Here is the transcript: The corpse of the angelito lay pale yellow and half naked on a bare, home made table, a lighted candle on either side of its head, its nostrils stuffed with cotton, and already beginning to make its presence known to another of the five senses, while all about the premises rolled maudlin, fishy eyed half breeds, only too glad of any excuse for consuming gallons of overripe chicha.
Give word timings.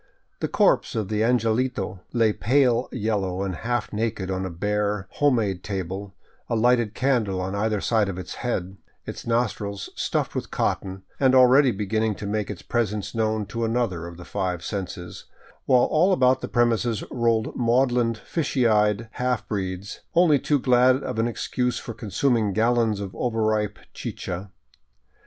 The 0.39 0.47
corpse 0.47 0.95
of 0.95 1.09
the 1.09 1.21
angelito 1.21 1.99
lay 2.11 2.33
pale 2.33 2.89
yellow 2.91 3.43
and 3.43 3.53
half 3.57 3.93
naked 3.93 4.31
on 4.31 4.47
a 4.47 4.49
bare, 4.49 5.05
home 5.11 5.35
made 5.35 5.63
table, 5.63 6.15
a 6.49 6.55
lighted 6.55 6.95
candle 6.95 7.39
on 7.39 7.53
either 7.53 7.79
side 7.81 8.09
of 8.09 8.17
its 8.17 8.33
head, 8.41 8.77
its 9.05 9.27
nostrils 9.27 9.91
stuffed 9.93 10.33
with 10.33 10.49
cotton, 10.49 11.03
and 11.19 11.35
already 11.35 11.69
beginning 11.69 12.15
to 12.15 12.25
make 12.25 12.49
its 12.49 12.63
presence 12.63 13.13
known 13.13 13.45
to 13.45 13.63
another 13.63 14.07
of 14.07 14.17
the 14.17 14.25
five 14.25 14.63
senses, 14.63 15.25
while 15.65 15.83
all 15.83 16.11
about 16.13 16.41
the 16.41 16.47
premises 16.47 17.03
rolled 17.11 17.55
maudlin, 17.55 18.15
fishy 18.15 18.65
eyed 18.65 19.07
half 19.11 19.47
breeds, 19.47 19.99
only 20.15 20.39
too 20.39 20.57
glad 20.57 21.03
of 21.03 21.19
any 21.19 21.29
excuse 21.29 21.77
for 21.77 21.93
consuming 21.93 22.53
gallons 22.53 22.99
of 22.99 23.15
overripe 23.15 23.77
chicha. 23.93 24.49